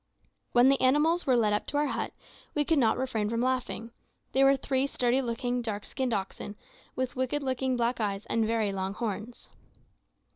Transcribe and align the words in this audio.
When 0.53 0.67
the 0.69 0.81
animals 0.81 1.27
were 1.27 1.37
led 1.37 1.53
up 1.53 1.67
to 1.67 1.77
our 1.77 1.85
hut, 1.85 2.11
we 2.55 2.65
could 2.65 2.79
not 2.79 2.97
refrain 2.97 3.29
from 3.29 3.39
laughing. 3.41 3.91
They 4.31 4.43
were 4.43 4.55
three 4.55 4.87
sturdy 4.87 5.21
looking 5.21 5.61
dark 5.61 5.85
skinned 5.85 6.11
oxen, 6.11 6.55
with 6.95 7.15
wicked 7.15 7.43
looking 7.43 7.77
black 7.77 7.99
eyes 8.01 8.25
and 8.25 8.43
very 8.43 8.71
long 8.71 8.95
horns. 8.95 9.49